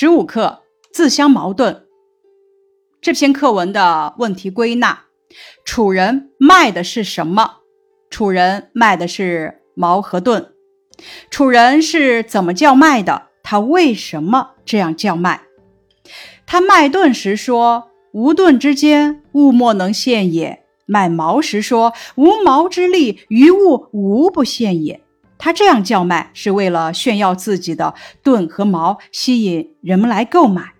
[0.00, 0.60] 十五课
[0.92, 1.84] 自相矛盾。
[3.00, 5.06] 这篇课文的问题归纳：
[5.64, 7.56] 楚人卖的是什么？
[8.08, 10.52] 楚人卖的是矛和盾。
[11.30, 13.24] 楚人是怎么叫卖的？
[13.42, 15.42] 他为什么这样叫卖？
[16.46, 25.00] 他卖盾时说：“无盾之坚，物莫能陷也。”卖矛时说：“无矛之利，于物无不陷也。”
[25.38, 30.74] 他这样叫卖，是为了炫耀自己的盾和矛，吸引人们来购买。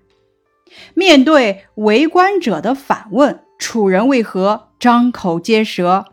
[0.95, 6.05] 面对围观者的反问，楚人为何张口结舌？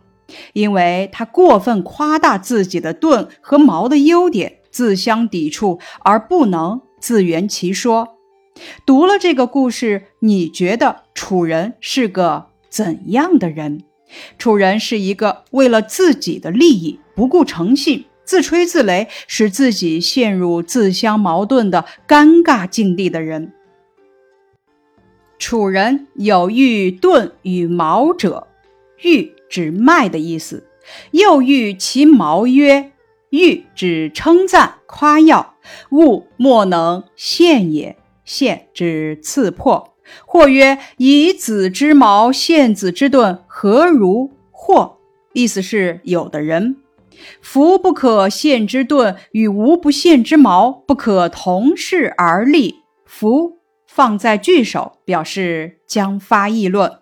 [0.53, 8.17] 因为他过分夸大自己的盾和矛的优点，自相抵触，而不能自圆其说。
[8.85, 13.83] 读了这个故事，你觉得楚人是个怎样的人？
[14.37, 18.05] 楚人是一个为了自己的利益不顾诚信。
[18.25, 23.53] 自吹自擂，使自己陷入自相矛盾的尴尬境地的人。
[25.37, 28.47] 楚人有喻盾与矛者，
[29.03, 30.67] 喻指卖的意思，
[31.11, 32.91] 又喻其矛曰：
[33.29, 35.55] 喻指称赞夸耀，
[35.91, 39.93] 物莫能陷也，陷指刺破。
[40.25, 44.31] 或曰：以子之矛陷子之盾，何如？
[44.51, 44.97] 或
[45.33, 46.77] 意思是有的人。
[47.41, 52.75] 夫不可陷之盾与无不陷之矛不可同世而立。
[53.05, 56.99] 夫放在句首，表示将发议论。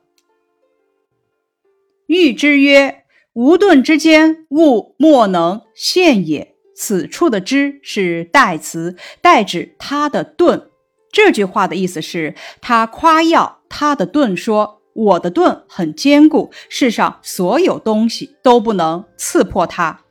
[2.08, 6.54] 喻之曰：无盾之坚，物莫能陷也。
[6.76, 10.70] 此处的之是代词，代指他的盾。
[11.12, 20.02] 这句话的意思是，他夸耀他的盾，说我的盾很坚固，世上所有东西都不能刺破它。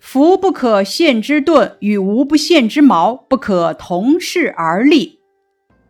[0.00, 5.18] 福不可陷之盾与无不陷之矛不可同世而立。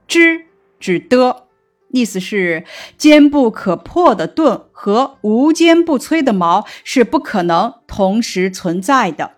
[0.06, 0.46] 之
[0.80, 1.46] 指的，
[1.90, 2.64] 意思是
[2.96, 9.32] 坚不可破的盾和无坚不摧的矛是不可能同时存在的。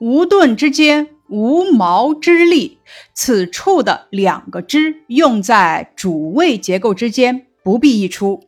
[0.00, 2.78] 无盾之坚，无毛之利。
[3.14, 8.44] 此处的两个之用在主谓结构之间，不必译出。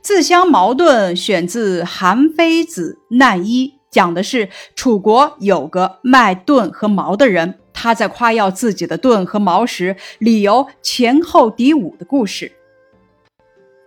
[0.00, 12.52] 自相矛盾，选自《韩非子·难一》，讲的是楚国有个卖盾和矛的人，他在夸耀自己的盾和矛时，理由前后敌伍的故事。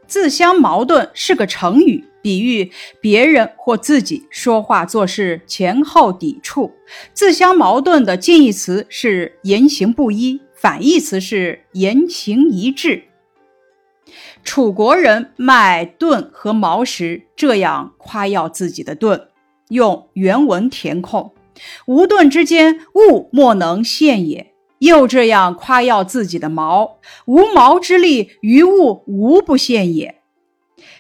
[0.08, 6.74] 自相矛盾是个成语，比喻别人或自己说话做事前后抵触。
[7.14, 13.04] 自相矛盾的近义词是言行不一，反义词是言行一致。
[14.44, 19.30] 楚国人卖盾和矛时，这样夸耀自己的盾，
[19.70, 21.32] 用原文填空
[21.88, 30.16] ：“无盾之间，物莫能陷也。”又这样夸耀自己的矛：“无矛之利，于物无不陷也。”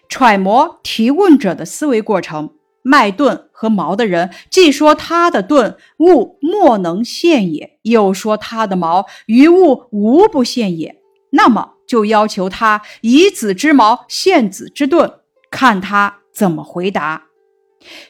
[0.09, 2.51] 揣摩提问者的思维过程，
[2.81, 10.97] 卖盾和矛的人既说他的盾物莫能陷也，又说他的矛于物无不陷也，
[11.31, 11.73] 那么。
[11.87, 15.09] 就要求他以子之矛陷子之盾，
[15.49, 17.27] 看他怎么回答。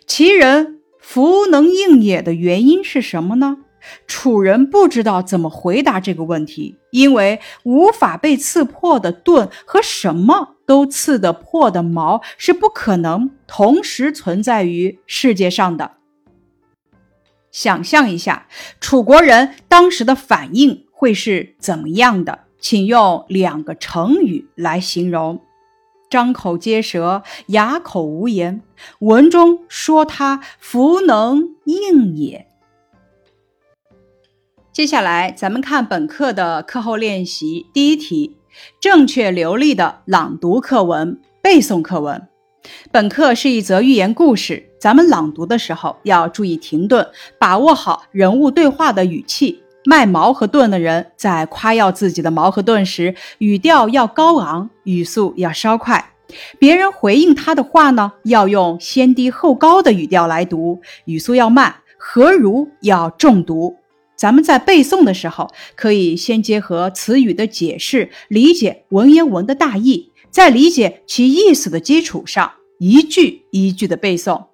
[0.07, 3.57] 其人弗能应也的原因是什么呢？
[4.07, 15.93] 楚人不知道怎么回答这个问题，因为无法被刺破的盾和什么都刺得破的毛是不可能同时存在于世界上的。
[17.49, 18.47] 想象一下，
[18.79, 22.41] 楚国人当时的反应会是怎么样的？
[22.59, 25.41] 请用两个成语来形容：
[26.09, 28.61] 张口结舌，哑口无言。
[28.99, 32.47] 文中说他弗能应也。
[34.71, 38.36] 接下来，咱们看本课的课后练习第一题：
[38.79, 42.27] 正确流利的朗读课文、背诵课文。
[42.91, 47.07] 本课是一则寓言故事，咱们朗读的时候要注意停顿，
[47.39, 49.63] 把握好人物对话的语气。
[49.85, 56.11] 卖矛和盾的人在夸耀自己的矛和盾时，语调要高昂，语速要稍快。
[56.59, 61.73] 别人回应他的话呢，要用先低后高的语调来读，语速要慢。
[61.97, 63.77] 何如要重读。
[64.17, 74.47] 咱们在背诵的时候，可以先结合词语的解释，理解文言文的大意，在理解其意思的基础上，一句一句的背诵。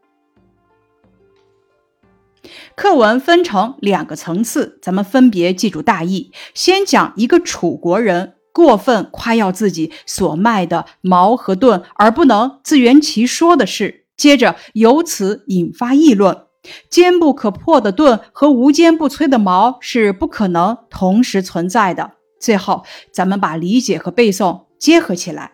[2.75, 6.31] 课文分成两个层次，咱们分别记住大意。
[6.53, 14.01] 先讲一个楚国人过分夸耀自己所卖的矛和盾，而不能自圆其说的事。
[14.17, 16.42] 接着由此引发议论，
[16.89, 22.13] 坚不可破的盾和无坚不摧的矛是不可能同时存在的。
[22.39, 25.53] 最后，咱们把理解和背诵结合起来。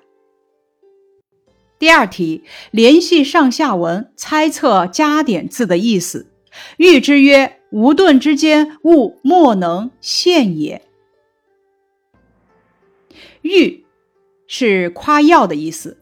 [1.78, 6.32] 第二题，联系上下文，猜测加点字的意思。
[6.78, 10.82] 喻之曰：无盾之间，物莫能陷也。
[13.44, 13.86] 喻
[14.48, 16.02] 是夸耀的意思。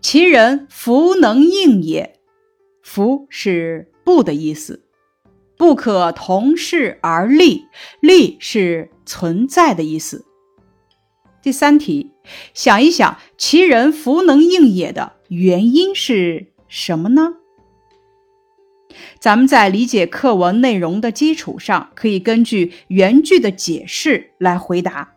[0.00, 2.18] 其人弗能应也。
[2.82, 4.82] 弗是不的意思。
[5.56, 7.66] 不可同世而立，
[8.00, 10.24] 立是存在的意思。
[11.40, 12.10] 第三题，
[12.52, 17.34] 想一想，其人弗能应也的原因是什么呢？
[19.20, 25.14] 咱们在理解课文内容的基础上，可以根据原句的解释来回答。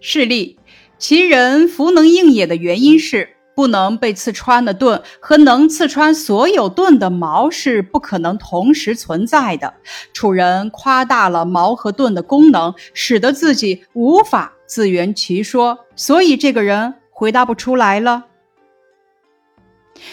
[0.00, 0.58] 示例：
[0.98, 3.36] 其人弗能应也的原因是。
[3.58, 9.74] 不能被刺穿的盾和能刺穿所有盾的矛是不可能同时存在的。
[10.12, 18.26] 楚人夸大了矛和盾的功能，使得自己无法自圆其说，所以这个人回答不出来了。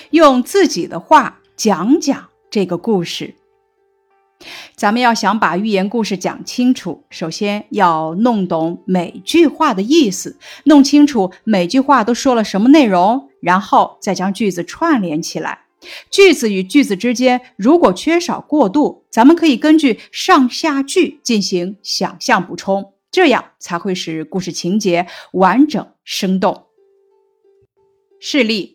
[0.10, 3.36] 用自己的话讲讲这个故事。
[4.76, 15.60] 咱们要想把寓言故事讲清楚，首先要弄懂每句话的意思，弄清楚每句话都说了什么内容，然后再将句子串联起来。
[16.10, 26.64] 句子与句子之间如果缺少过渡，咱们可以根据上下句进行想象补充，这样才会使故事情节完整生动。
[28.20, 28.75] 示例：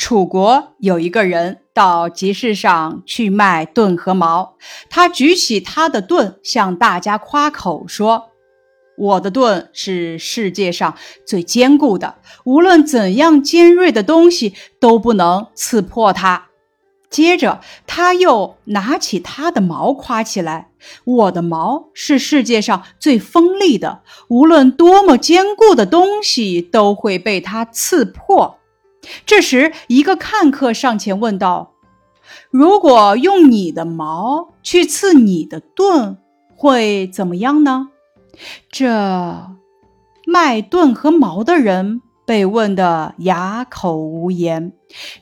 [0.00, 1.58] 楚国有一个人。
[1.74, 4.56] 到集市上去卖盾和矛，
[4.88, 8.30] 他举起他的盾，向大家夸口说
[8.98, 10.94] ：“我的盾是世界上
[11.26, 16.48] 最坚固的，无论怎样尖锐的东西都不能刺破它。”
[17.08, 20.70] 接着，他又拿起他的矛夸起来
[21.04, 28.58] ：“我的矛是世界上最锋利的，无论多么坚固的东西都会被它刺破。”
[29.24, 31.72] 这时，一个看客上前问道
[32.50, 36.18] ：“如果用你的矛去刺你的盾，
[36.54, 37.88] 会怎么样呢？”
[38.70, 39.56] 这
[40.26, 44.72] 卖盾和矛的人被问得哑口无言。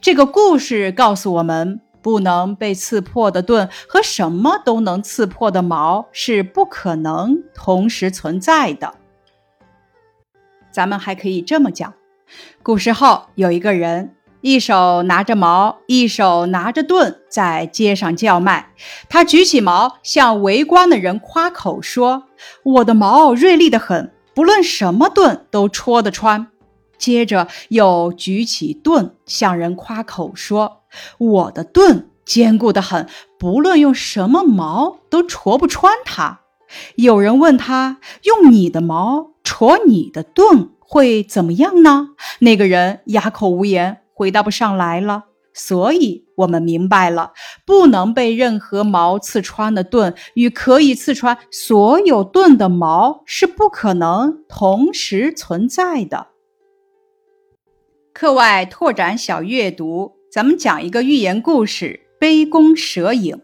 [0.01, 8.95] 这个故事告诉我们，不能被刺破的盾和什么都能刺破的矛是不可能同时存在的。
[10.71, 11.95] 咱们还可以这么讲。
[12.63, 18.73] 古时候有一个人，一手拿着矛，一手拿着盾，在街上叫卖。
[19.09, 22.25] 他举起矛，向围观的人夸口说
[22.63, 26.49] ：“我的矛锐利得很，不论什么盾都戳得穿。”
[26.99, 30.83] 接着又举起盾，向人夸口说
[31.19, 33.09] ：“我的盾坚固得很，
[33.39, 36.41] 不论用什么矛都戳不穿它。”
[36.97, 42.09] 有人问他：“用你的矛戳你的盾？”会怎么样呢？
[42.39, 45.27] 那个人哑口无言，回答不上来了。
[45.53, 47.33] 所以，我们明白了，
[47.67, 56.29] 不能被任何矛刺穿的盾，与可以刺穿所有盾的矛是不可能同时存在的。
[58.15, 63.39] 课外拓展小阅读，咱们讲一个寓言故事：杯弓蛇影。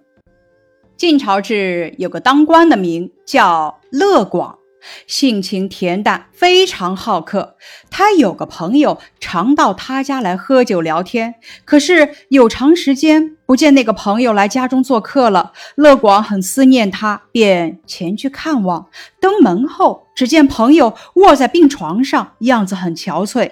[0.96, 4.58] 晋朝至有个当官的名叫乐广。
[5.06, 7.56] 性情恬淡，非常好客。
[7.90, 11.34] 他有个朋友，常到他家来喝酒聊天。
[11.64, 18.88] 可是有长时间不见那个朋友来家中做客了，乐广很思念他，便前去看望。
[19.20, 23.50] 登门后，只见朋友卧在病床上，样子很憔悴。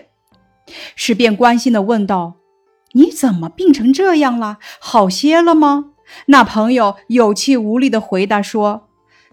[0.95, 2.35] 是便关心地问道
[2.95, 4.59] ：“你怎么病成这样了？
[4.79, 5.87] 好些了吗？”
[6.27, 8.89] 那朋友有气无力地回答说。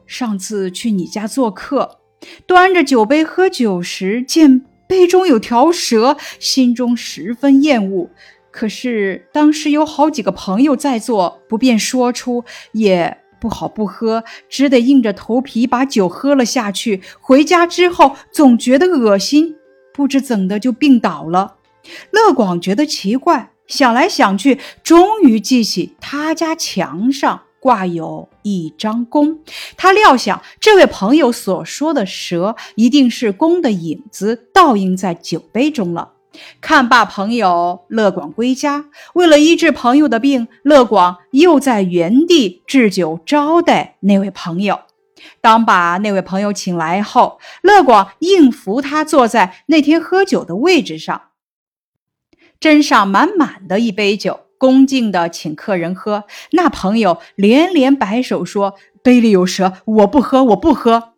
[0.09, 1.99] 上次去你家做客，
[2.47, 8.09] 端着酒杯喝酒时，见杯中有条蛇，心中十分厌恶。
[8.49, 17.03] 可是当时有好几个朋友在座，不便说出，也不好不喝，只得硬着头皮把酒喝了下去。
[17.21, 19.57] 回家之后，总觉得恶心，
[19.93, 21.57] 不知怎的就病倒了。
[22.09, 27.43] 乐广觉得奇怪，想来想去，终于记起他家墙上。
[27.59, 29.39] 挂有一张弓，
[29.75, 36.13] 他料想这位朋友所说的蛇一定是弓的影子倒映在酒杯中了。
[36.61, 38.85] 看罢朋友，乐广归家。
[39.13, 44.81] 为了医治朋友的病，乐广又在原地置酒招待那位朋友。
[45.41, 51.23] 当把那位朋友请来后，乐广应扶他坐在那天喝酒的位置上，
[52.61, 54.41] 斟上满满的一杯酒。
[54.59, 61.13] 恭敬地请客人喝，那朋友连连摆手说：“杯里有蛇，我不喝，我不喝。”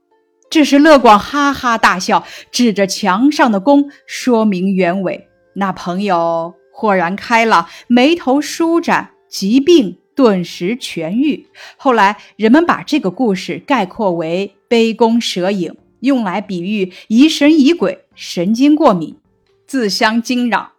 [0.50, 5.28] 这时乐广哈哈大笑，指着墙上的弓说明原委。
[5.56, 11.48] 那朋友豁然开朗，眉头舒展，疾病顿时痊愈。
[11.78, 19.18] 后来人们把这个故事概括为“杯弓蛇影”，用来比喻疑神疑鬼、神经过敏、
[19.66, 20.74] 自相惊扰。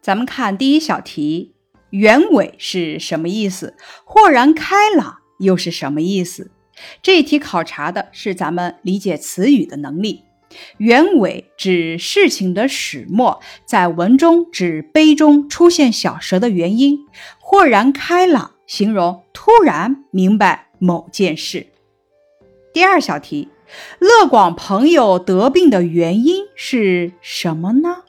[0.00, 1.52] 咱们看第一小题，
[1.90, 3.74] 原委是什么意思？
[4.04, 6.50] 豁然开朗又是什么意思？
[7.02, 10.24] 这一题考察的是咱们理解词语的能力。
[10.78, 17.00] 原委指事情的始末，在文中指杯中出现小蛇的原因。
[17.38, 21.66] 豁然开朗形容突然明白某件事。
[22.72, 23.48] 第二小题，
[23.98, 28.04] 乐广朋友得病的原因是什么呢？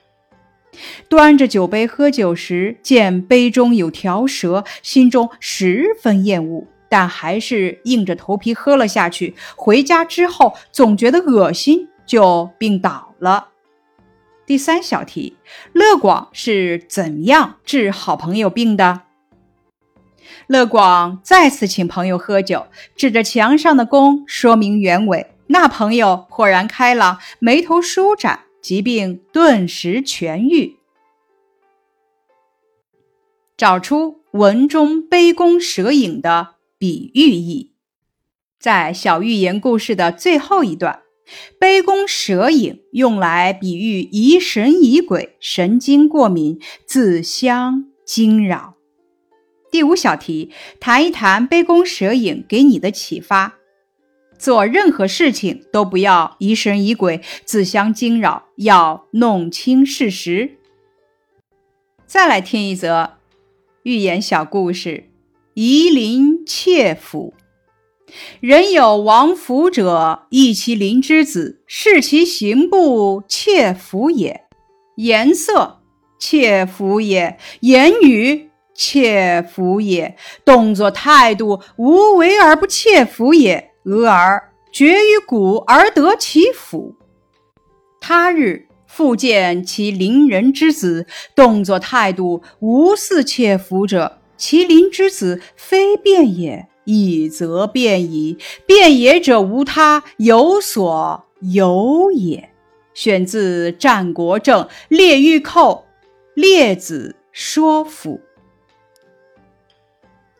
[1.07, 9.35] 端着酒杯喝酒时，见杯中有条蛇，心中十分厌恶，但还是硬着头皮喝了下去。
[9.55, 13.49] 回家之后，总觉得恶心，就病倒了。
[14.45, 15.37] 第三小题，
[15.73, 19.01] 乐广是怎样治好朋友病的？
[20.47, 25.27] 乐广再次请朋友喝酒，指着墙上的弓说明原委。
[25.47, 28.39] 那朋友豁然开朗，眉头舒展。
[28.61, 30.77] 疾病顿时痊愈。
[33.57, 37.73] 找出文中杯弓蛇影的比喻意。
[38.57, 41.01] 在小寓言故事的最后一段，
[41.59, 48.75] 杯弓蛇影用来比喻疑神疑鬼、神经过敏、自相惊扰。
[49.71, 53.58] 第五小题，谈一谈杯弓蛇影给你的启发。
[54.39, 60.51] 做任何事情都不要疑神疑鬼、自相惊扰，要弄清事实。
[62.07, 63.17] 再来听一则
[63.83, 65.09] 寓言小故事：
[65.55, 67.33] 夷陵窃斧。
[68.39, 74.45] 人有亡斧者，忆其邻之子，视其行步，窃斧也；
[74.95, 75.81] 颜色，
[76.17, 83.68] 窃斧也；言语，窃斧也；动作态度，无为而不窃斧也。
[83.89, 86.93] 俄而绝于谷而得其斧。
[87.99, 98.37] 他日复见其邻人之子，动作态度无似窃斧者，其邻之子非变也，以则变矣。
[98.67, 102.51] 变也者无他，有所有也。
[102.93, 105.85] 选自《战国政·列御寇·
[106.41, 108.21] 列子说斧》。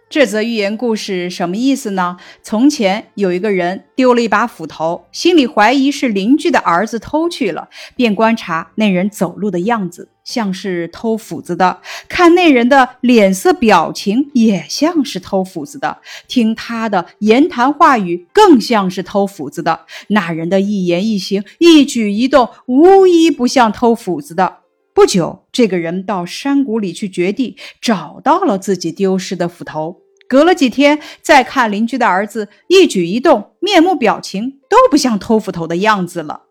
[0.10, 2.18] 这则寓言故事什么意思呢？
[2.42, 19.82] 从前有一个人丢了一把斧头，心里怀疑是邻居的儿子偷去了，便观察那人走路的样子，像是偷斧子的；看那人的脸色表情，也像是偷斧子的；听他的言谈话语，更像是偷斧子的。
[20.08, 24.56] 那人的一言一行、一举一动，无一不像偷斧子的。
[24.94, 30.02] 不久，这个人到山谷里去掘地，找到了自己丢失的斧头。
[30.28, 36.44] 隔了几天，再看邻居的儿子，一举一动、面目表情都不像偷斧头的样子了。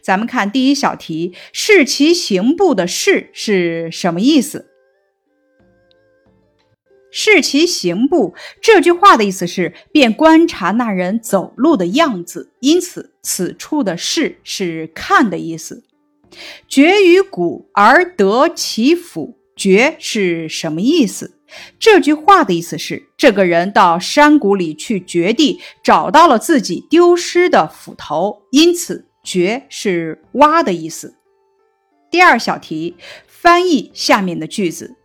[0.00, 4.68] 咱们看第一小题，“视其行步”的“视”是什么意思
[7.10, 15.82] ？“视其行步”这句话的意思是便观察那人走路的样子，因此此处的“视”是看的意思。
[16.68, 21.38] 绝于谷而得其斧，绝是什么意思？
[21.78, 31.14] 这句话的意思是，这个人到山谷里去掘地，找到了自己丢失的斧头，因此“掘”是挖的意思。
[32.10, 32.96] 第二小题，
[33.26, 34.96] 翻译下面的句子：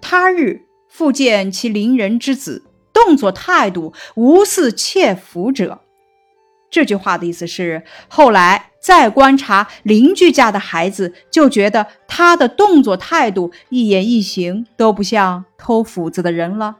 [0.00, 5.80] 他日复见其邻人之子，动作态度无似窃斧者。
[6.70, 16.76] 这句话的意思是，后来再观察邻居家的孩子，就觉得他的动作态度、一言一行都不像偷斧子的人了。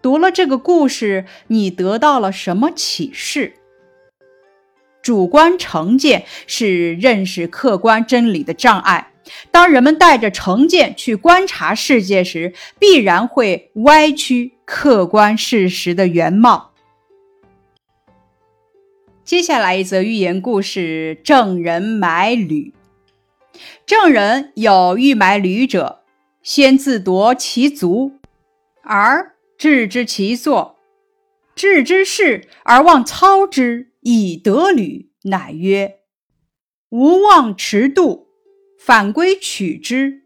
[0.00, 3.52] 读了这个故事，你得到了什么启示？
[5.02, 9.12] 主观成见是认识客观真理的障碍。
[9.50, 16.73] 当人们带着成见去观察世界时，必然会歪曲客观事实的原貌。
[19.24, 22.74] 接下来一则寓言故事：郑人买履。
[23.86, 26.02] 郑人有欲买履者，
[26.42, 28.12] 先自夺其足，
[28.82, 30.76] 而置之其座，
[31.54, 36.00] 置之事而忘操之，以得履，乃曰
[36.90, 38.26] ：“吾忘迟度，
[38.78, 40.20] 反归取之。”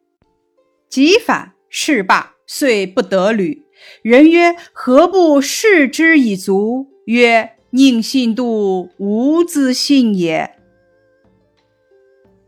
[0.91, 3.63] 即反事罢，遂不得履。
[4.03, 10.55] 人曰：“何不视之以足？”曰：“宁信度，无自信也。”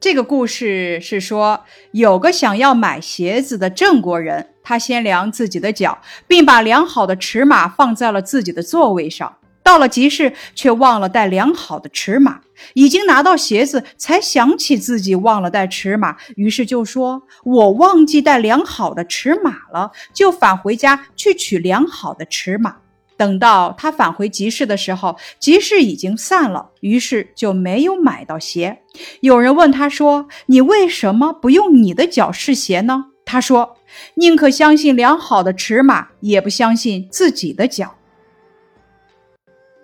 [0.00, 9.36] 这个故事是说，有个想要买鞋子的郑国人，他先量自己的脚，并把量好的尺码放在了自己的座位上。
[9.62, 12.40] 到了集市，却忘了带量好的尺码。
[12.72, 22.76] 已经拿到鞋子，才想起自己忘了带尺码，于是就说：“我忘记带量好的尺码了。”就返回家去取量好的尺码。
[23.20, 28.80] 等到他返回集市的时候，集市已经散了，于是就没有买到鞋。
[29.20, 33.76] 有人问他说：“你为什么不用你的脚试鞋呢？”他说
[34.16, 37.94] ：“宁可相信良好的尺码，也不相信自己的脚。”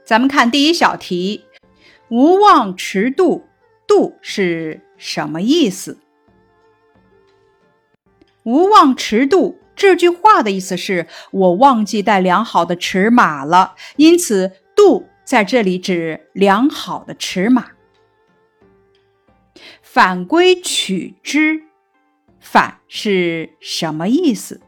[0.02, 1.44] 咱们看第一小题
[2.08, 3.44] ：“无妄迟度，
[3.86, 5.98] 度是什么意思
[8.44, 17.66] ？”“无妄迟度。”这句话的意思是我忘记带良好的尺码了，因此度在这里指良好的尺码。
[19.82, 21.62] 反归取之，
[22.40, 24.60] 反是什么意思？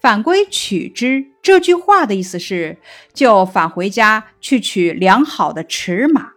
[0.00, 2.78] 反归取之这句话的意思是
[3.14, 6.32] 就返回家去取良好的尺码。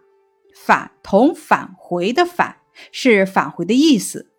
[0.54, 2.56] 返同返回的返
[2.90, 4.32] 是返回的意思。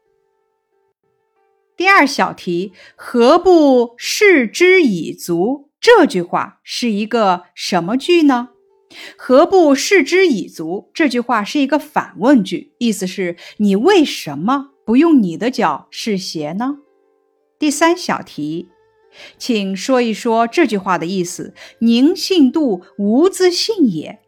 [1.78, 5.70] 第二小题，何不视之以足？
[5.80, 8.50] 这句话是一个什么句呢？
[9.16, 10.90] 何不视之以足？
[10.92, 16.80] 这句话是一个反问句，意思是你为什么不用你的脚试鞋呢？
[17.60, 18.70] 第三小题，
[19.38, 24.20] 请说一说这句话的意思：宁信度，无自信也。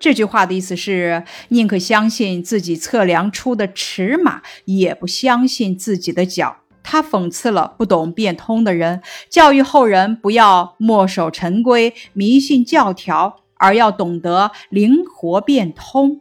[0.00, 6.58] 这句话的意思是：宁可相信自己测量出的尺码，也不相信自己的脚。
[6.82, 16.20] 他讽刺了不懂变通的人，教育后人不要墨守成规、迷信教条，而要懂得灵活变通。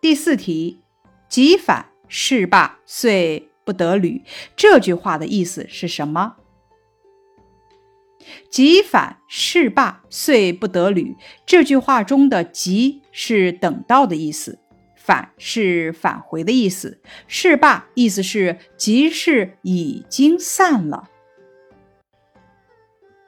[0.00, 0.78] 第四题：
[1.28, 4.22] 即反事罢，遂不得履。
[4.56, 6.36] 这句话的意思是什么？
[8.50, 11.16] 即反事罢，遂不得履。
[11.46, 14.58] 这句话中的“即”是等到的意思
[14.96, 21.08] ，“反”是返回的意思，“事罢”意思是集市已经散了。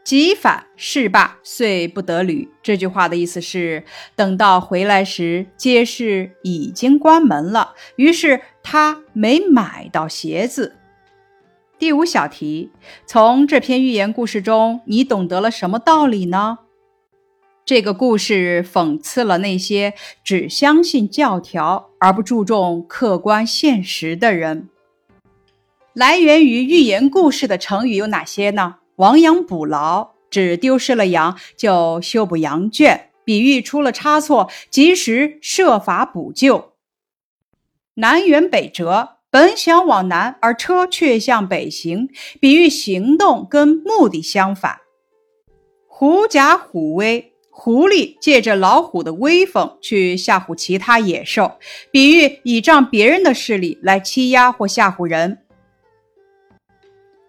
[0.03, 2.49] 即反事罢，遂不得履。
[2.63, 3.85] 这句话的意思是，
[4.17, 10.80] 等到回来时，街市已经关门了，于是他没买到鞋子。
[11.81, 12.71] 第五小题，
[13.07, 16.59] 从这篇寓言故事中，你懂得了什么道理呢？
[17.65, 24.69] 这个故事讽刺了那些只相信教条而不注重客观现实的人。
[25.95, 28.77] 来源于寓言故事的成语有哪些呢？
[28.97, 36.75] 亡羊补牢，指丢失了羊就修补羊圈，比喻出了差错，及时设法补救。
[37.95, 39.20] 南辕北辙。
[39.33, 42.09] 本想往南，而车却向北行，
[42.41, 44.81] 比喻行动跟目的相反。
[45.87, 51.59] 狐假虎威，狐狸借着老虎的威风去吓唬其他野兽，
[51.93, 55.39] 比喻倚仗别人的势力来欺压或吓唬人。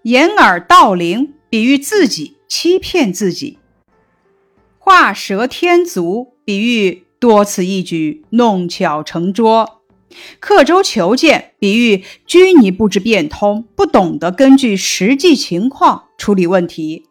[0.03, 3.59] 掩耳盗铃，比喻自己欺骗自己。
[4.79, 9.80] 画蛇添足，比喻多此一举，弄巧成拙。
[10.39, 17.05] 刻舟求剑，比喻拘泥不知变通，不懂得根据实际情况处理问题。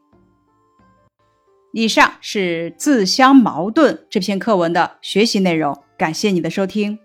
[1.73, 6.99] 以上是《自相矛盾》这篇课文的学习内容，感谢你的收听。